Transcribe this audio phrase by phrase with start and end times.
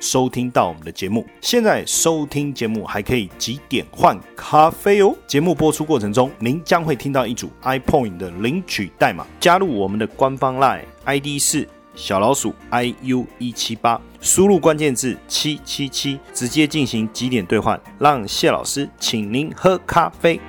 [0.00, 5.14] 收听到我们的节目，现在收听节目还可以几点换咖啡哦。
[5.26, 20.40] 节目播出过程中，您将会听到一组 iPoint 的领取代码，加入我们的官方 Line ID 是小老鼠 iu 一七八，输入关键字七七七，直接进行几点兑换，让谢老师请您喝咖啡。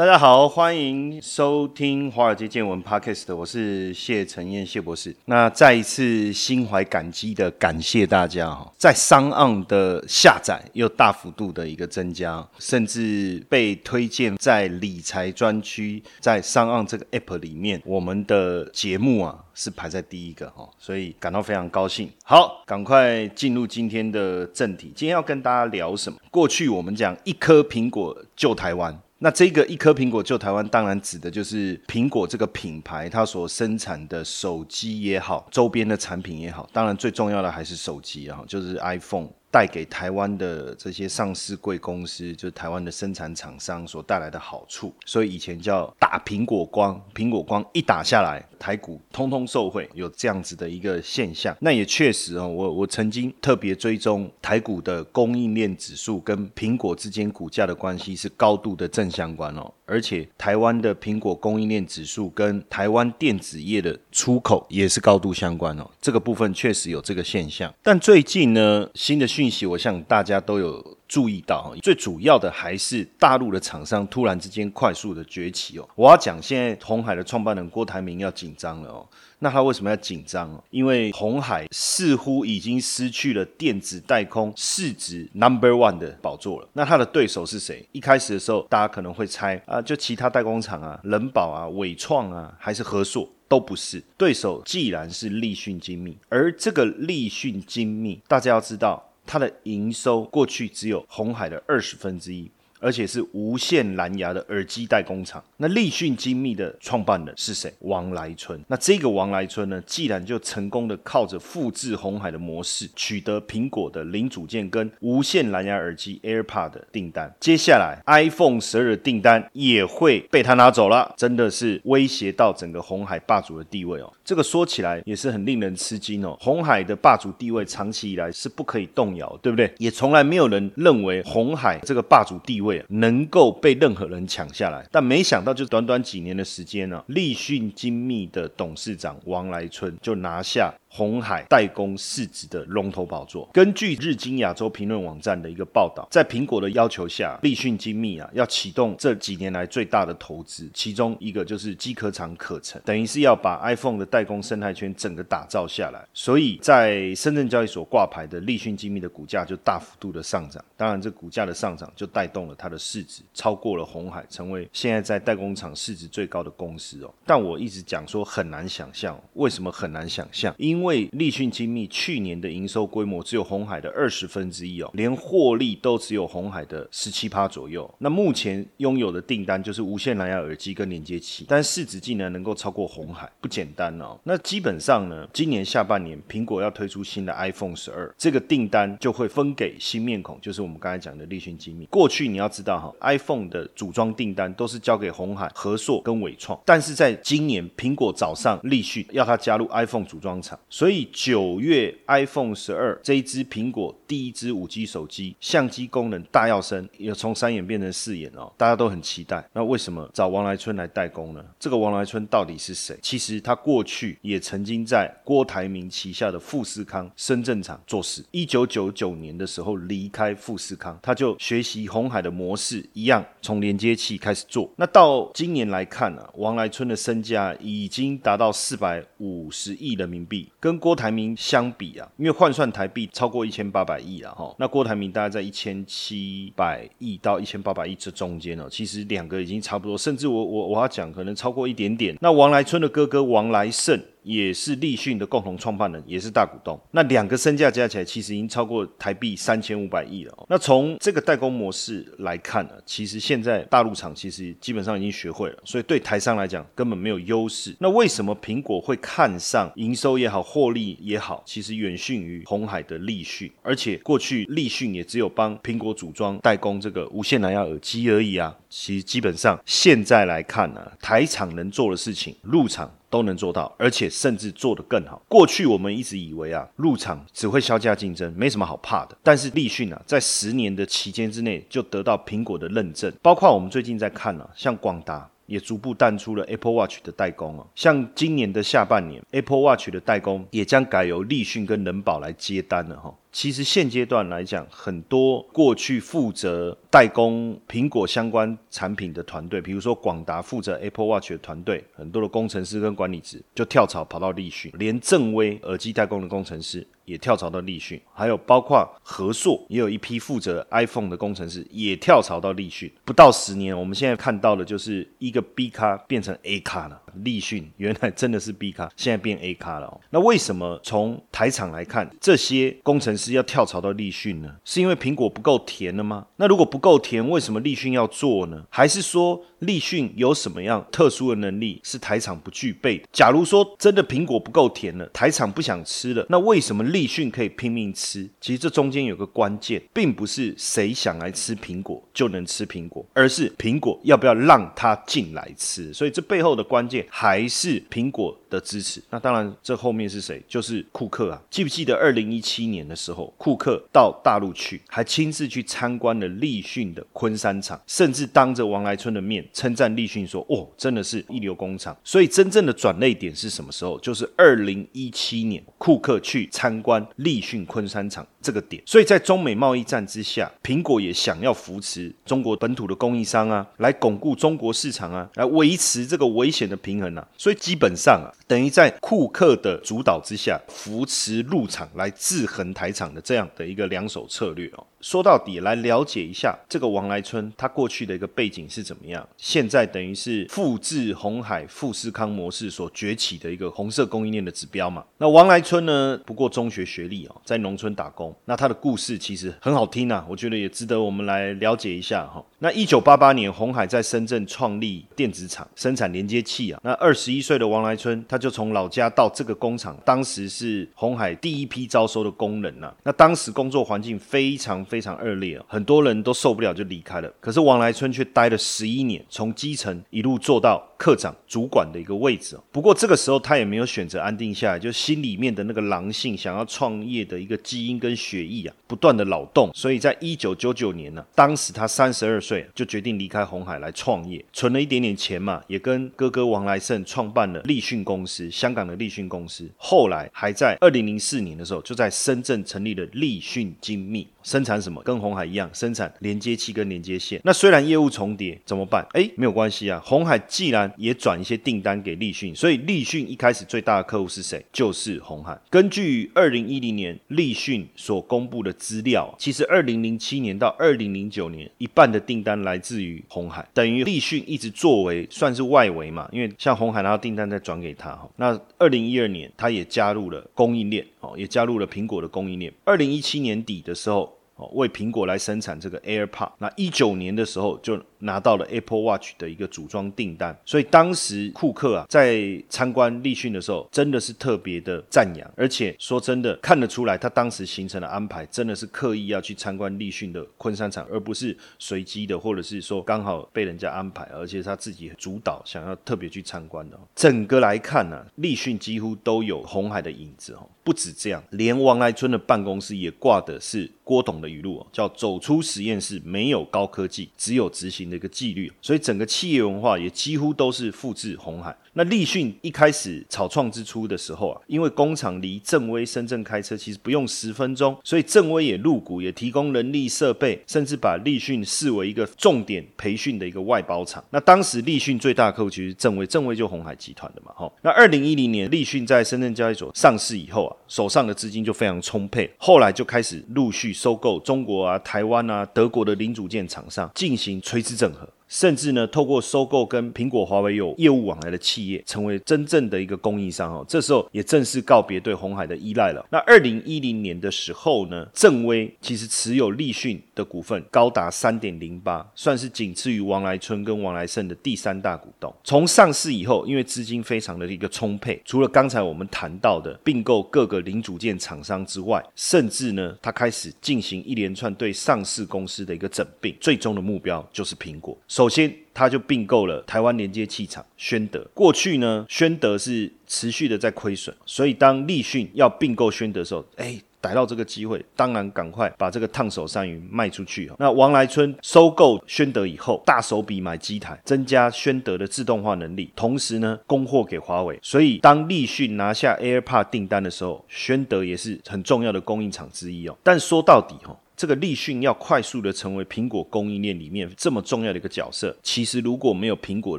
[0.00, 5.14] 大家好，欢迎收听华尔街见闻 Podcast，我是谢承彦谢博士。
[5.26, 22.10] 那再一次心怀感激的感谢大家哈，在商岸的下载又大幅度的一个增加，甚至被推荐在理财专区，在商岸这个 App 里面，我们的节目啊是排在第一个哈，所以感到非常高兴。
[22.24, 26.18] 好，赶快进入今天的正题，今天要跟大家聊什么？
[26.30, 28.98] 过去我们讲一颗苹果救台湾。
[29.22, 39.28] 那这个一颗苹果救台湾，当然指的就是苹果这个品牌，它所生产的手机也好，周边的产品也好，当然最重要的还是手机啊，就是 iPhone。
[39.50, 51.56] 带给台湾的这些上市贵公司，就是台湾的生产厂商所带来的好处，所以以前叫打苹果光，苹果光一打下来，台股通通受惠，有这样子的一个现象。
[51.60, 67.72] 那也确实哦，我我曾经特别追踪台股的供应链指数跟苹果之间股价的关系是高度的正相关哦，而且台湾的苹果供应链指数跟台湾电子业的出口也是高度相关哦，这个部分确实有这个现象。
[67.82, 75.88] 但最近呢，新的讯息，我想大家都有注意到，最主要的还是大陆的厂商突然之间快速的崛起哦。
[75.94, 79.08] 我要讲，现在红海的创办人郭台铭要紧张了哦。
[79.38, 86.68] 那他为什么要紧张因为红海似乎已经失去了电子代工市值 number one 的宝座了。
[86.74, 87.82] 那他的对手是谁？
[87.92, 93.26] 一开始的时候，大家可能会猜啊，就其他代工厂啊，人保啊、伟创啊，还是和硕。
[93.48, 99.09] 都不是对手，既然是立讯精密，而这个立讯精密，大家要知道。
[99.32, 102.50] 它的营收过去只有红海的二十分之一。
[102.80, 105.42] 而且是无线蓝牙的耳机代工厂。
[105.56, 107.72] 那立讯精密的创办人是谁？
[107.80, 108.60] 王来春。
[108.66, 124.12] 那这个王来春呢，既然就成功的靠着复制红海的模式，取得苹果的零组件跟无线蓝牙耳机 AirPod 的订单，接下来 iPhone 十二的订单也会被他拿走了，真的是威胁到整个红海霸主的地位哦。
[124.24, 126.36] 这个说起来也是很令人吃惊哦。
[126.40, 129.70] 红海的霸主地位长期以来是不可以动摇，对不对？
[129.78, 132.69] 也从来没有人认为红海这个霸主地位。
[132.88, 140.72] 能够被任何人抢下来，但没想到，就短短几年的时间呢，立讯精密的董事长王来春就拿下。
[140.92, 143.48] 红海代工市值的龙头宝座。
[143.52, 156.04] 根据日经亚洲评论网站的一个报道，在苹果的要求下，立讯精密啊要启动这几年来最大的投资，其中一个就是机壳厂可成，等于是要把 iPhone 的代工生态圈整个打造下来。
[156.12, 160.64] 所以在深圳交易所挂牌的立讯精密的股价就大幅度的上涨。
[160.76, 167.14] 当然，这股价的上涨就带动了它的市值超过了红海，成为现在在代工厂市值最高的公司哦。
[167.24, 170.52] 但我一直讲说很难想象，为什么很难想象？
[170.58, 177.88] 因为因为立讯精密去年的营收规模只有红海的二十分之一哦，连获利都只有红海的十七趴左右。
[177.98, 184.18] 那目前拥有的订单就是无线蓝牙耳机跟连接器，但市值竟然能够超过红海，不简单哦。
[184.24, 191.84] 那基本上呢，今年下半年苹果要推出新的 iPhone 十二，这个订单就会分给新面孔，就是我们刚才讲的立讯精密。
[191.90, 200.58] 过去你要知道哈，iPhone 的组装订单都是交给红海、和硕跟伟创，但是在今年苹果早上立讯要它加入 iPhone 组装厂。
[200.70, 209.44] 所以九月 iPhone 十二这一支苹果第一支五 G 手机，相机功能大要升，也从三眼变成四眼哦，大家都很期待。
[209.52, 211.44] 那为什么找王来春来代工呢？
[211.58, 212.96] 这个王来春到底是谁？
[213.02, 218.24] 其实他过去也曾经在郭台铭旗下的富士康深圳厂做事。
[218.30, 224.70] 一九九九年的时候离开富士康，他就学习红海的模式，一样从连接器开始做。
[224.76, 230.48] 那到今年来看呢，王来春的身价已经达到四百五十亿人民币。
[230.60, 242.14] 跟郭台铭相比啊，因为换算台币超过一千八百亿了哈，那郭台铭大概在一千七百亿到一千八百亿这中间哦，其实两个已经差不多，甚至我我我要讲可能超过一点点。
[242.20, 246.78] 那王来春的哥哥王来胜也是立讯的共同创办人，也是大股东。
[246.90, 250.46] 那两个身价加起来，其实已经超过台币三千五百亿了哦。
[250.48, 257.74] 那从这个代工模式来看呢，其实现在大陆厂其实基本上已经学会了，所以对台商来讲根本没有优势。
[257.78, 268.56] 那为什么苹果会看上营收也好，获利也好，其实远逊于红海的立讯，而且过去立讯也只有帮苹果组装代工这个无线蓝牙耳机而已啊。
[268.68, 272.90] 其实基本上现在来看呢，台厂能做的事情，入场。
[273.10, 275.20] 都能做到，而且甚至做得更好。
[275.28, 279.18] 过去我们一直以为啊，入场只会销价竞争，没什么好怕的。
[279.22, 287.66] 但是立讯啊，在十年的期间之内就得到苹果的认证，包括我们最近在看啊，像广达也逐步淡出了 Apple Watch 的代工啊。
[287.74, 293.12] 像今年的下半年，Apple Watch 的代工也将改由立讯跟人保来接单了哈。
[293.32, 312.92] 其实现阶段来讲，很多过去负责代工苹果相关产品的团队，比如说广达负责 Apple Watch 的团队，很多的工程师跟管理职就跳槽跑到立讯，连正威耳机代工的工程师也跳槽到立讯，还有包括和硕也有一批负责 iPhone 的工程师也跳槽到立讯。
[313.04, 317.00] 不到十年，我们现在看到的就是一个 B 卡变成 A 卡了。
[317.16, 320.00] 立讯原来真的是 B 卡，现在变 A 卡了。
[320.10, 324.54] 那为什么从台厂来看，这些工程师要跳槽到立讯呢？
[324.64, 326.26] 是因为苹果不够甜了吗？
[326.36, 328.64] 那如果不够甜，为什么立讯要做呢？
[328.70, 333.04] 还是说立讯有什么样特殊的能力是台厂不具备的？
[333.12, 338.28] 假如说真的苹果不够甜了，台厂不想吃了，那为什么立讯可以拼命吃？
[338.40, 345.92] 其实这中间有个关键，并不是谁想来吃苹果就能吃苹果，而是苹果要不要让他进来吃。
[345.92, 348.36] 所以这背后的关键还是苹果。
[348.50, 350.42] 的支持，那当然，这后面是谁？
[350.48, 351.40] 就是库克啊！
[351.48, 363.96] 记不记得二零一七年的时候，库克到大陆去，还亲自去参观了立讯的昆山厂，甚至当着王来春的面称赞立讯说：“哦，真的是一流工厂。”所以真正的转泪点是什么时候？
[364.00, 368.82] 就是二零一七年，库克去参观立讯昆山厂这个点。
[368.84, 377.26] 所以在中美贸易战之下，苹果也想要扶持中国本土的供应商啊，来巩固中国市场啊，来维持这个危险的平平衡啊。
[377.38, 378.30] 所以基本上啊。
[378.50, 384.84] 等于在库克的主导之下，扶持入场来制衡台场的这样的一个两手策略哦。
[385.00, 389.26] 说到底，来了解一下这个王来春他过去的一个背景是怎么样。
[389.36, 395.04] 现在等于是复制红海富士康模式所崛起的一个红色供应链的指标嘛。
[395.18, 398.34] 那王来春呢，不过中学学历哦，在农村打工。
[398.46, 402.44] 那他的故事其实很好听啊，我觉得也值得我们来了解一下哈。
[402.58, 406.79] 那一九八八年，红海在深圳创立电子厂，生产连接器啊。
[406.82, 412.92] 那二十一岁的王来春，他就从老家到这个工厂，当时是红海第一批招收的工人呐。
[413.02, 417.32] 那当时工作环境非常非常恶劣啊，很多人都受不了就离开了。
[417.40, 422.58] 可是王来春却待了十一年，从基层一路做到科长、主管的一个位置。
[422.72, 429.70] 不过这个时候他也没有选择安定下来，就心里面的那个狼性，想要创业的一个基因跟血液啊，不断的扰动。
[429.74, 432.66] 所以在一九九九年呢，当时他三十二岁。
[432.74, 439.68] 就决定离开红海来创业，存了一点点钱嘛，也跟哥哥王来胜创办了立讯公司，香港的立讯公司。
[439.76, 444.26] 后来还在二零零四年的时候，就在深圳成立了立讯精密。
[444.42, 445.02] 生产什么？
[445.02, 447.40] 跟红海一样，生产连接器跟连接线。
[447.44, 449.06] 那虽然业务重叠，怎么办？
[449.12, 450.00] 哎，没有关系啊。
[450.04, 454.64] 红海既然也转一些订单给立讯，所以立讯一开始最大的客户是谁？
[454.72, 455.58] 就是红海。
[455.68, 468.28] 根据二零一零年立讯所公布的资料，其实二零零七年到二零零九年，一半的订单来自于红海，等于立讯一直作为算是外围嘛，因为像红海拿到订单再转给他哈。
[468.36, 472.72] 那二零一二年，他也加入了供应链哦，也加入了苹果的供应链。
[472.84, 474.36] 二零一七年底的时候。
[474.56, 496.98] 哦为苹果来生产这个 AirPod，那一九年的时候就拿到了 Apple Watch 的一个组装订单，所以当时库克啊在参观立讯的时候，真的是特别的赞扬，而且说真的看得出来，他当时形成的安排真的是刻意要去参观立讯的昆山厂，而不是随机的，或者是说刚好被人家安排，而且他自己主导想要特别去参观的。
[497.14, 500.68] 整个来看呢，立讯几乎都有红海的影子哦。
[500.82, 508.70] 不止这样，连王来春的办公室也挂的是郭董的语录哦，叫“走出实验室，没有高科技，只有执行的一个纪律”。
[508.82, 511.76] 所以整个企业文化也几乎都是复制红海。
[511.92, 524.22] 那立讯一开始草创之初的时候啊，因为工厂离正威深圳开车其实不用十分钟，所以正威也入股，也提供人力设备，甚至把立讯视为一个重点培训的一个外包厂。
[524.30, 527.70] 那当时立讯最大客户其实正威，正威就红海集团的嘛，哈。
[527.82, 538.28] 那二零一零年立讯在深圳交易所上市以后啊，手上的资金就非常充沛，后来就开始陆续收购中国啊、台湾啊、德国的零组件厂商，进行垂直整合。
[538.50, 543.86] 甚至呢，透过收购跟苹果、华为有业务往来的企业，成为真正的一个供应商哦。
[543.88, 546.26] 这时候也正式告别对红海的依赖了。
[546.32, 555.54] 那二零一零年的时候呢，正威其实持有立讯的股份高达三点零八，算是仅次于王来春跟王来胜的第三大股东。
[555.62, 568.18] 从上市以后，因为资金非常的一个充沛，除了刚才我们谈到的并购各个零组件厂商之外，甚至呢，他开始进行一连串对上市公司的一个整并，最终的目标就是苹果。
[568.40, 571.46] 首先，他就并购了台湾连接器厂宣德。
[571.52, 576.98] 过去呢，宣德是持续的在亏损，所以当立讯要并购宣德的时候，哎。
[577.22, 580.72] 逮到这个机会，当然赶快把这个烫手山芋卖出去。
[580.78, 587.78] 那王来春收购宣德以后，大手笔买机台，增加宣德的自动化能力，同时呢供货给华为。
[587.82, 593.14] 所以当立讯拿下 AirPod 订单的时候，宣德也是很重要的供应厂之一哦。
[593.22, 594.18] 但说到底哈。
[594.40, 599.98] 这个立讯要快速的成为苹果供应链里面这么重要的一个角色，其实如果没有苹果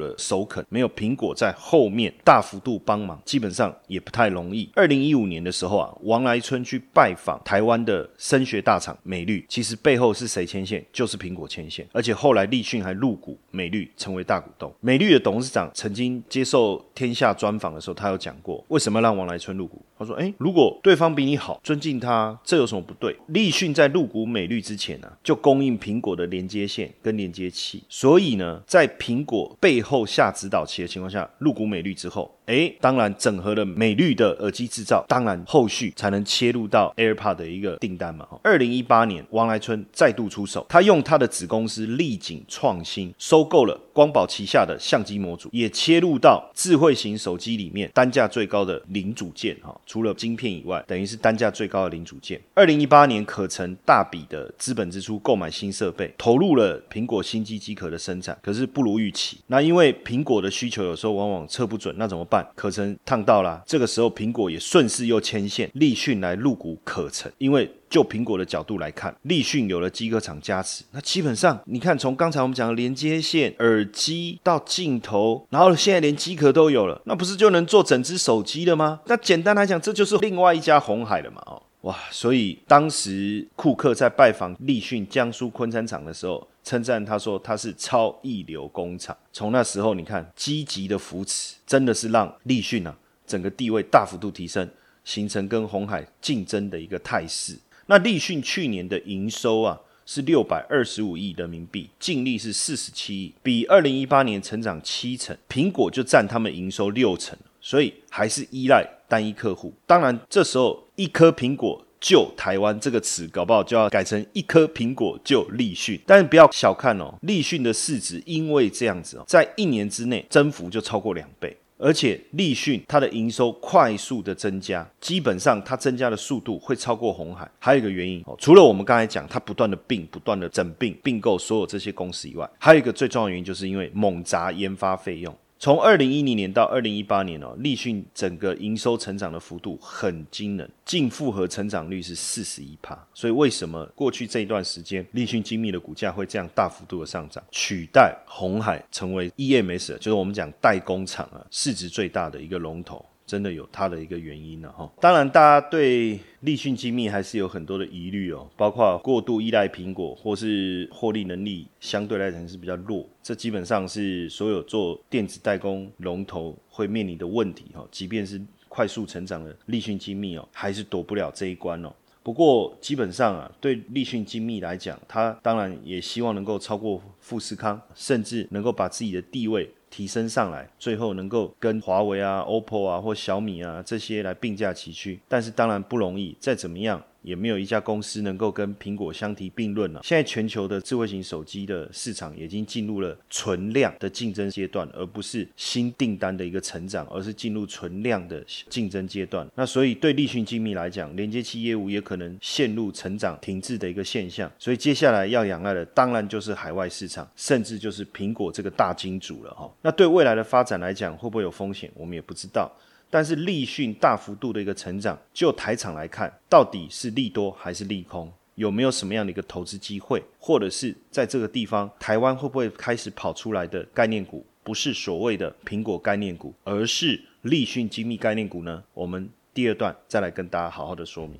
[0.00, 4.68] 的首肯，没有苹果在后面大幅度帮忙，基本上也不太容易。
[4.74, 10.84] 二零一五年的时候啊，王来春去拜访台湾的声学大厂美绿，其实背后是谁牵线？
[10.92, 11.86] 就是苹果牵线。
[11.92, 14.74] 而且后来立讯还入股美绿，成为大股东。
[14.80, 19.80] 美绿的董事长曾经接受天下专访的时候，他有讲过，为什么让王来春入股？
[19.96, 32.34] 他说：“哎，如果对方比你好，尊敬他，这有什么不对？”立讯在入股美绿之前呢，就供应苹果的连接线跟连接器，所以呢，在苹果背后下指导棋的情况下，入股美绿之后。
[32.46, 38.26] 哎，当然整合了美绿的耳机制造，当然后续才能切入到 AirPod 的一个订单嘛。
[38.42, 49.78] 二零一八年，王来春再度出手，他用他的子公司立景创新收购了光宝旗下的相机模组，也切入到智慧型手机里面单价最高的零组件哈。
[49.86, 52.40] 除了晶片以外，等于是单价最高的零组件。
[52.54, 59.38] 二零一八年，可成大笔的资本支出购买新设备，投入了苹果新机机壳的生产，可是不如预期。
[59.46, 62.46] 那因为苹果的需求有时候往往测不准，那怎么办？
[62.54, 79.00] 可成烫到了，这个时候苹果也顺势又牵线立讯来入股可成，因为就苹果的角度来看，立讯有了机壳厂加持，那基本上你看从刚才我们讲的连接线、耳机到镜头，然后现在连机壳都有了，那不是就能做整只手机了吗？
[79.04, 81.62] 那简单来讲，这就是另外一家红海了嘛，哦。
[81.82, 81.96] 哇！
[82.10, 89.16] 所以当时库克在拜访立讯江苏昆山厂的时候，称赞他说他是超一流工厂。
[89.32, 92.96] 从那时候，你看积极的扶持，真的是让立讯啊
[93.26, 94.68] 整个地位大幅度提升，
[95.04, 97.58] 形成跟红海竞争的一个态势。
[97.86, 105.36] 那立讯去年的营收啊是六百二十五亿人民币，净利是四十七亿，比二零一八年成长七成。
[105.48, 108.88] 苹果就占他们营收六成，所以还是依赖。
[109.12, 116.00] 单一客户，当然这时候一颗苹果救台湾这个词，搞不好就要改成一颗苹果救立讯。
[116.06, 127.46] 但是不要小看哦，立讯的市值因为这样子哦，在一年之内增幅就超过两倍，而且立讯它的营收快速的增加，基本上它增加的速度会超过红海。
[127.58, 135.36] 还有一个原因哦，除了我们刚才讲它不断的并、不断的整并、并购所有这些公司以外，还有一个最重要的原因，就是因为猛砸研发费用。
[135.62, 143.06] 从二零一零年到二零一八年哦，立讯整个营收成长的幅度很惊人，净复合成长率是四十一帕。
[143.14, 153.06] 所以为什么过去这一段时间立讯精密的股价会这样大幅度的上涨，取代红海成为 EMS，就是我们讲代工厂啊，市值最大的一个龙头。
[153.32, 167.88] 真的有它的一个原因了哈，当然大家对立讯精密还是有很多的疑虑哦，包括过度依赖苹果，或是获利能力相对来讲是比较弱，这基本上是所有做电子代工龙头会面临的问题哈。
[167.90, 171.90] 即便是快速成长的立讯精密哦，还是躲不了这一关哦。
[172.22, 179.72] 不过基本上啊，对立讯精密来讲，它当然也希望能够超过富士康，甚至能够把自己的地位。
[179.92, 186.34] 提升上来，最后能够跟华为啊、OPPO 啊或小米啊这些来并驾齐驱，但是当然不容易。
[186.40, 187.00] 再怎么样。
[187.22, 190.00] 也没有一家公司能够跟苹果相提并论了。
[190.02, 199.48] 现在全球的智慧型手机的市场已经进入了存量的竞争阶段，而不是新订单的一个成长，而是进入存量的竞争阶段。
[199.54, 204.50] 那所以对立讯精密来讲，连接器业务也可能陷入成长停滞的一个现象。
[204.58, 209.72] 所以接下来要仰赖的，当然就是海外市场，甚至就是苹果这个大金主了哈。
[209.82, 211.90] 那对未来的发展来讲，会不会有风险？
[211.94, 212.70] 我们也不知道。
[213.12, 218.32] 但是立讯大幅度的一个成长，就台场来看，到底是利多还是利空？
[218.54, 228.82] 有没有什么样的一个投资机会，或者是在这个地方，台湾会不会开始跑出来的概念股，不是所谓的苹果概念股，而是立讯精密概念股呢？
[228.94, 231.38] 我们第二段再来跟大家好好的说明。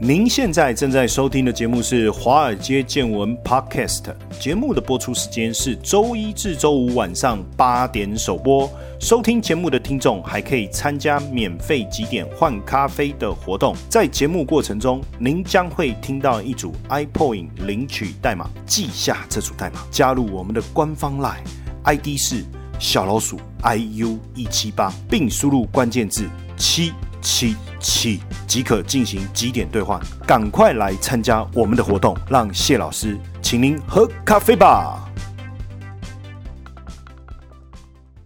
[0.00, 4.02] 您现在正在收听的节目是《华尔街见闻》Podcast，
[4.40, 8.68] 节目的播出时间是周一至周五晚上八点首播。
[8.98, 22.44] 收听节目的听众还可以参加免费几点换咖啡的活动，在节目过程中，您将会听到一组 iPoint 领取代码，记下这组代码，加入我们的官方 Line，ID 是
[22.80, 26.92] 小老鼠 iu 一七八，并输入关键字七。
[27.24, 35.10] 七七即可进行几点兑换，赶快来参加我们的活动，让谢老师请您喝咖啡吧。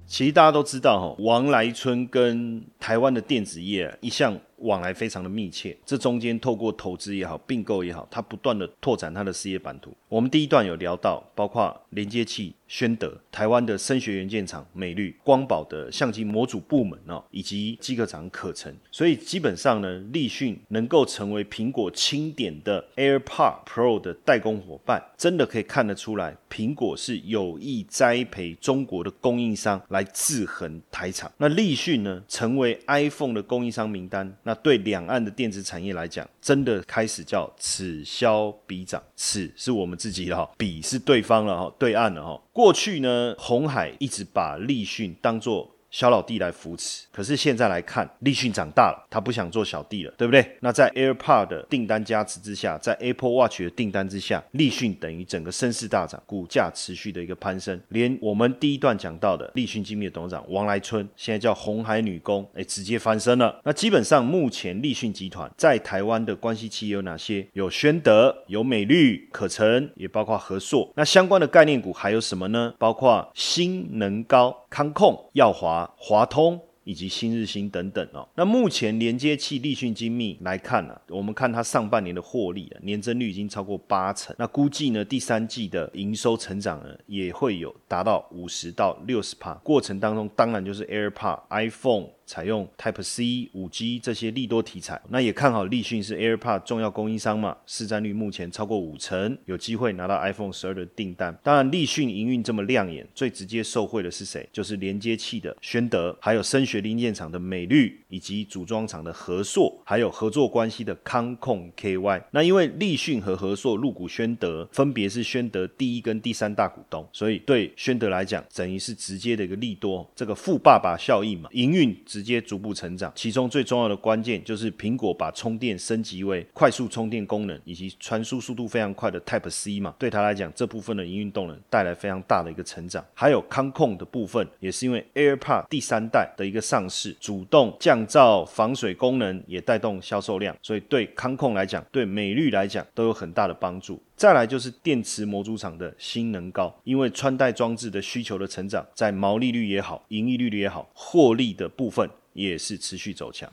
[0.06, 4.36] 其实大家都知道哈，王来春跟台湾的电子业一向。
[4.62, 9.96] 往来非常的密切，这中间透过投资也好，并购也好，他不断的拓展他的事业版图。
[10.08, 18.72] 我们第一段有聊到，包括连接器宣德、台湾的声学元件厂美绿、光宝的相机模组部门哦，以及机壳厂可成。
[18.92, 31.32] 所以基本上呢，立讯能够成为苹果钦点的 AirPod Pro 的代工伙伴，真的可以看得出来，苹果是有意栽培中国的供应商来制衡台厂。
[31.38, 34.36] 那立讯呢，成为 iPhone 的供应商名单。
[34.42, 42.42] 那对两岸的电子产业来讲，真的开始叫此消彼长，此是我们自己的哈，彼是对方了哈，对岸了哈。
[42.58, 45.76] 过去呢，红海一直把立讯当做。
[45.90, 50.56] 小老弟来扶持，可是现在来看，立讯长大了，他不想做小弟了，对不对？
[50.60, 63.60] 那在 AirPod 的订单加持之下，在 Apple Watch 的订单之下，立讯等于整个声势大涨，股价持续的一个攀升，连我们第一段讲到的立讯精密的董事长王来春，现在叫红海女工，哎，直接翻身了。
[63.64, 67.46] 那基本上目前立讯集团在台湾的关系企业有哪些？
[67.54, 70.92] 有宣德，有美绿，可成，也包括和硕。
[70.96, 72.74] 那相关的概念股还有什么呢？
[72.78, 75.88] 包括新能高、康控、耀华。
[75.96, 92.06] 华通以及新日新等等哦，那目前连接器立讯精密来看呢，我们看它上半年的获利啊，年增率已经超过八成，那估计呢第三季的营收成长呢也会有达到五十到六十帕，过程当中当然就是 AirPod、iPhone。
[92.28, 101.36] 采用 Type C、五 G 这些利多题材，那也看好立讯是 AirPod 重要供应商嘛，市占率目前超过五成，有机会拿到 iPhone 十二的订单。
[101.42, 104.46] 当然，立讯营运这么亮眼，最直接受惠的是谁？
[104.52, 112.22] 就是连接器的宣德，还有声学零件厂的美绿，以及组装厂的和硕，还有合作关系的康控 KY。
[112.30, 121.96] 那因为立讯和和硕入股宣德，分别是宣德第一跟第三大股东，所以对宣德来讲，等于是直接的一个利多，这个富爸爸效应嘛，营运。
[122.18, 133.04] 直接逐步成长，其中最重要的关键就是苹果把充电升级为快速充电功能以及传输速度非常快的 Type C 嘛，对它来讲这部分的营运动能带来非常大的一个成长。
[133.14, 144.02] 还有康控的部分，也是因为 AirPods 第三代的一个上市，主动降噪防水功能也带动销售量，所以对康控来讲，对美绿来讲都有很大的帮助。
[144.18, 153.48] 再来就是电池模组厂的新能高，因为穿戴装置的需求的成长，在毛利率也好，盈利率也好，获利的部分也是持续走强。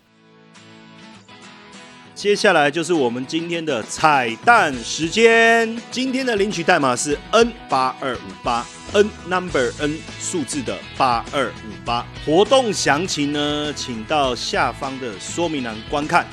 [2.15, 12.04] 接下来就是我们今天的彩蛋时间，今天的领取代码是 N 八二五八，N number N 数字的八二五八。
[12.25, 16.25] 活动详情呢，请到下方的说明栏观看。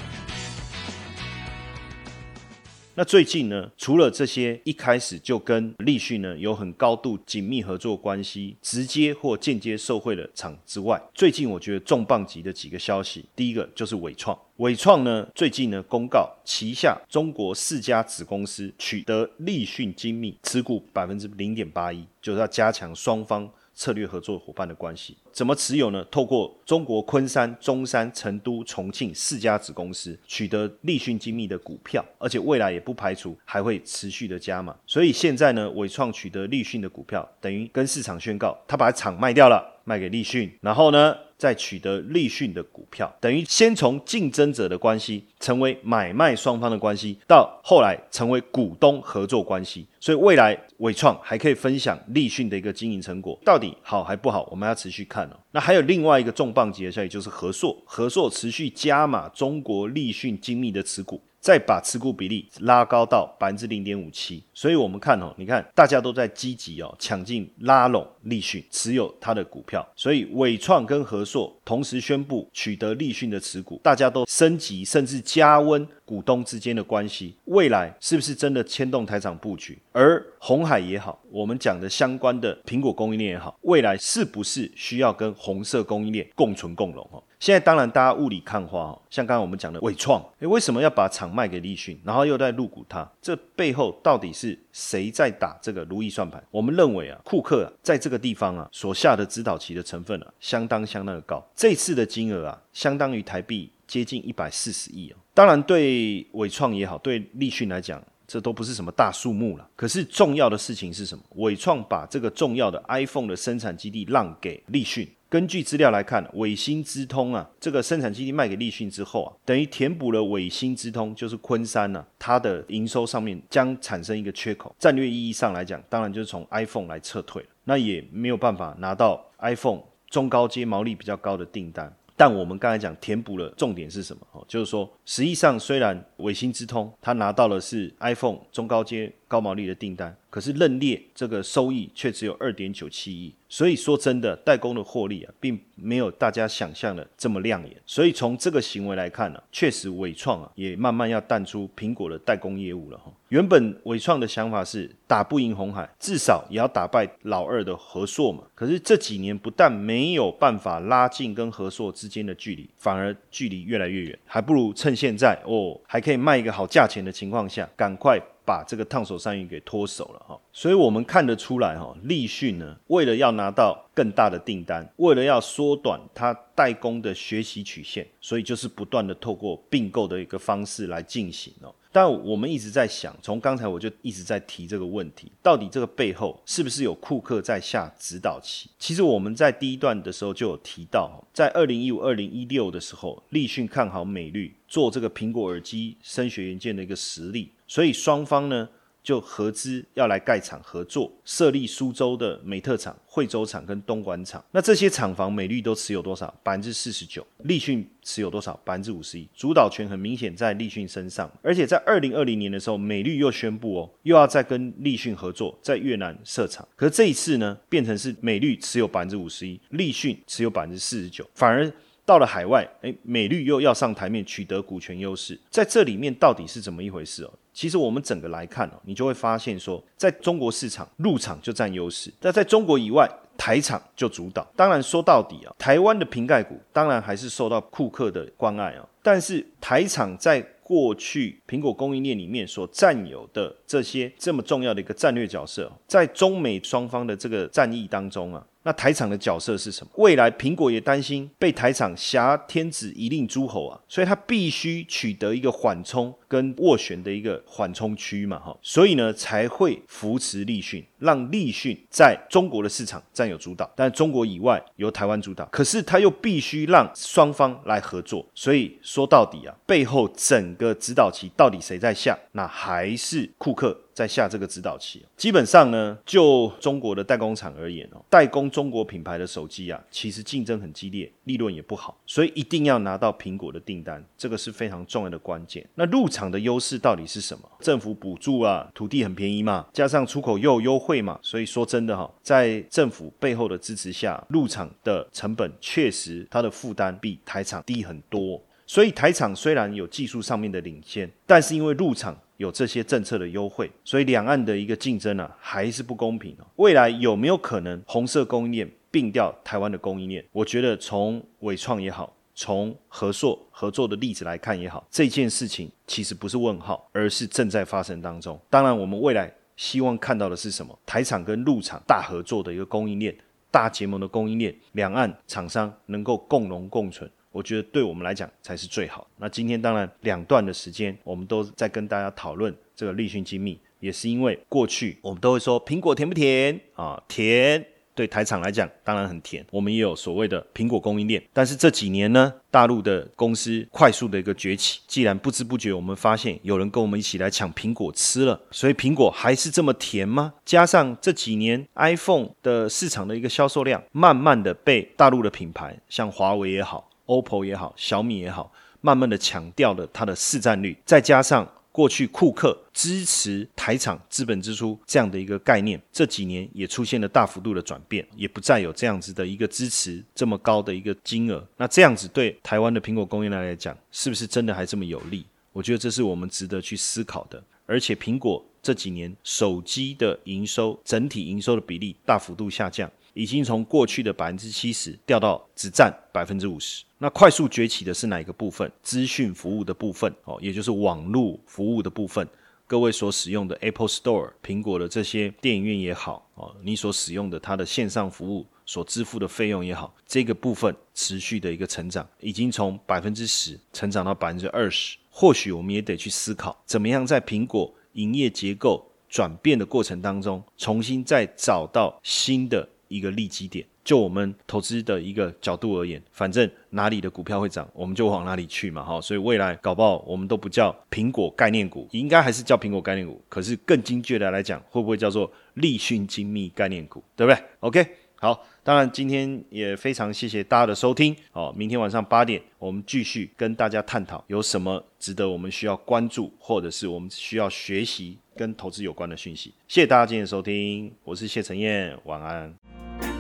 [2.95, 14.39] 那最近呢，除了这些一开始就跟立讯呢有很高度紧密合作关系，直接或间接受贿的厂之外，最近我觉得重磅级的几个消息，第一个就是伟创。
[14.57, 23.51] 伟创呢最近呢公告旗下中国四家子公司取得立讯精密持股百分之零点八一，就是要加强双方。
[23.75, 26.05] 策略合作伙伴的关系怎么持有呢？
[26.11, 34.77] 透过中国昆山、中山、成都、重庆四家子公司取得立讯精密的股票，而且未来也不排除还会持续的加码。
[34.87, 41.17] 所以现在呢，伟创取得立讯的股票，等于跟市场宣告，他把厂卖掉了，卖给立讯，然后呢？
[41.43, 49.85] 再取得立讯的股票，等于先从竞争者的关系成为买卖双方的关系，到后来成为股东合作关系。
[49.99, 55.37] 所以未来伟创还可以分享立讯的一个经营成果，到底好还不好，我们要持续看哦。
[55.51, 61.21] 那还有另外一个重磅级的消息，就是合硕，合硕持续加码中国立讯精密的持股。
[61.43, 79.77] 再把持股比例拉高到百分之零点五七，所以我们看哦，你看大家都在积极哦抢进拉拢立讯持有它的股票，所以伟创跟和硕同时宣布取得立讯的持股，大家都升级甚至加温股东之间的关系，未来是不是真的牵动台场布局？
[79.91, 87.05] 而红海也好，我们讲的相关的苹果供应链也好，未来是不是需要跟红色供应链共存共荣？
[87.11, 87.21] 哦？
[87.43, 93.05] 现在当然大家雾里看花，像刚刚我们讲的伟创，诶，为什么要把厂卖给立讯，然后又在入股它？
[93.21, 96.41] 这背后到底是谁在打这个如意算盘？
[96.53, 101.45] 我们认为啊，库克啊，在这个地方啊所下的指导棋的成分啊，相当相当的高。
[101.57, 105.17] 这次的金额啊，相当于台币接近一百四十亿哦。
[105.35, 108.01] 当然，对伟创也好，对立讯来讲。
[108.25, 111.23] 这都不是什么大数目了，可是重要的事情是什么？
[111.35, 115.07] 伟创把这个重要的 iPhone 的生产基地让给立讯。
[115.33, 124.77] 根据资料来看，伟星之通啊，这个生产基地卖给立讯之后啊，等于填补了伟星之通，就是昆山呢，它的营收上面将产生一个缺口。
[124.79, 131.91] 战略意义上来讲，当然就是从 iPhone 来撤退，那也没有办法拿到 iPhone 中高阶毛利比较高的订单。
[132.15, 134.21] 但我们刚才讲填补了重点是什么？
[134.33, 143.33] 哦，就是说，实际上虽然伟星之通它拿到了是 iPhone 中高阶高毛利的订单，可是认列这个收益却只有二点九七亿。
[143.49, 147.75] 所以说真的，代工的获利啊，并没有大家想象的这么亮眼。
[147.87, 153.11] 所以从这个行为来看呢，确实伟创啊，也慢慢要淡出苹果的代工业务了哈。
[153.31, 158.45] 原本伟创的想法是打不赢红海，至少也要打败老二的和硕嘛。
[158.55, 164.19] 可是这几年不但没有办法拉近跟和硕之间的距离，反而距离越来越远。
[164.27, 168.21] 还不如趁现在哦，还可以卖一个好价钱的情况下，赶快。
[168.45, 181.75] 把这个烫手山芋给脱手了哈，所以我们看得出来哈，立讯呢，为了要拿到更大的订单，为了要缩短它代工的学习曲线，所以就是不断的透过并购的一个方式来进行哦。
[181.95, 188.71] 但我们一直在想，从刚才我就一直在提这个问题，到底这个背后是不是有库克在下指导棋？
[188.79, 198.69] 其实我们在第一段的时候就有提到，在二零一五、二零一六的时候，立讯看好美绿做这个苹果耳机声学元件的一个实力，所以双方呢。
[199.03, 204.41] 就合资要来盖厂合作，设立苏州的美特厂、惠州厂跟东莞厂。
[204.53, 206.33] 那这些厂房美绿都持有多少？
[206.45, 207.27] 百分之四十九。
[207.39, 208.55] 立讯持有多少？
[208.65, 209.29] 百分之五十一。
[209.35, 211.29] 主导权很明显在立讯身上。
[211.43, 216.65] 而且在二零二零年的时候，美绿又宣布哦，又要再跟立讯合作，在越南设厂。
[216.77, 221.69] 可是这一次呢，变成是美绿持有百分之五十一，立讯持有百分之四十九，反而。
[222.05, 227.33] 到了海外，哎，美绿又要上台面取得股权优势，在这里面到底是怎么一回事哦？
[227.53, 234.47] 其实我们整个来看哦，你就会发现说，在中国市场入场就占优势，但在中国以外，台厂就主导。
[234.57, 248.47] 当然说到底啊，台湾的瓶盖股当然还是受到库克的关爱啊，但是台厂在过去苹果供应链里面所占有的这些这么重要的一个战略角色，在中美双方的这个战役当中啊。
[248.65, 249.93] 那台厂的角色是什么？
[249.97, 265.45] 未来苹果也担心被台厂挟天子以令诸侯啊，所以它必须取得一个缓冲跟斡旋的一个缓冲区嘛，哈，所以呢才会扶持立讯，让立讯在中国的市场占有主导，但中国以外由台湾主导。
[265.47, 272.17] 可是他又必须让双方来合作，所以说到底啊，背后整个指导棋到底谁在下？
[272.33, 273.77] 那还是库克。
[273.95, 285.67] 在下这个指导期，基本上呢，就中国的代工厂而言哦，代工中国品牌的手机啊，其实竞争很激烈，利润也不好，所以一定要拿到苹果的订单，这个是非常重要的关键。
[285.75, 287.49] 那入场的优势到底是什么？
[287.61, 298.43] 政府补助啊，土地很便宜嘛，加上出口又有优惠嘛，所以说真的哈，在政府背后的支持下，入场的成本确实它的负担比台厂低很多。
[298.65, 302.17] 所以台厂虽然有技术上面的领先，但是因为入场。
[302.43, 306.37] 有这些政策的优惠，所以两岸的一个竞争啊，还是不公平。
[306.57, 310.25] 未来有没有可能红色供应链并掉台湾的供应链？
[310.33, 318.39] 我觉得从伟创也好，从合作合作的例子来看也好，这件事情其实不是问号，而是正在发生当中。
[318.51, 320.77] 当然，我们未来希望看到的是什么？
[320.85, 323.17] 台厂跟陆厂大合作的一个供应链，
[323.53, 327.09] 大结盟的供应链，两岸厂商能够共荣共存。
[327.33, 329.07] 我觉得对我们来讲才是最好。
[329.17, 337.03] 那今天当然两段的时间，我们都在跟大家讨论这个立讯精密，也是因为过去我们都会说苹果甜不甜啊？
[337.09, 337.65] 甜，
[337.95, 339.45] 对台厂来讲当然很甜。
[339.51, 350.35] 我们也有所谓的苹果供应链，但是这几年呢，大陆的公司快速的一个崛起，既然不知不觉我们发现有人跟我们一起来抢苹果吃了，所以苹果还是这么甜吗？
[350.45, 356.89] 加上这几年 iPhone 的市场的一个销售量，慢慢的被大陆的品牌，像华为也好。
[357.13, 371.47] OPPO 也好，小米也好，慢慢的强调了它的市占率，再加上过去库克支持台厂资本支出这样的一个概念，这几年也出现了大幅度的转变，也不再有这样子的一个支持这么高的一个金额。
[371.57, 375.25] 那这样子对台湾的苹果供应链来讲，是不是真的还这么有利？
[375.53, 377.43] 我觉得这是我们值得去思考的。
[377.65, 382.91] 而且苹果这几年手机的营收整体营收的比例大幅度下降。
[383.15, 386.85] 已经从过去的百分之七十掉到只占百分之五十。
[386.99, 388.71] 那快速崛起的是哪一个部分？
[388.83, 392.27] 资讯服务的部分哦，也就是网络服务的部分。
[392.67, 404.97] 各位所使用的 Apple Store、苹果的这些电影院也好哦，你所使用的它的线上服务所支付的费用也好，这个部分持续的一个成长，已经从百分之十成长到百分之二十。
[405.11, 413.67] 或许我们也得去思考，怎么样在苹果营业结构转变的过程当中，重新再找到新的一个利基点。
[413.85, 419.01] 就我们投资的一个角度而言，反正哪里的股票会涨，我们就往哪里去嘛，哈。
[419.01, 423.21] 所以未来搞不好我们都不叫苹果概念股，应该还是叫苹果概念股。
[423.29, 428.47] 可是更精确的来讲，会不会叫做立讯精密概念股，对不对？OK，好。
[428.65, 439.55] 当然今天也非常谢谢大家的收听，好，明天晚上八点我们继续跟大家探讨有什么值得我们需要关注，或者是我们需要学习跟投资有关的讯息。
[439.69, 443.12] 谢谢大家今天收听我是谢晨彦晚安。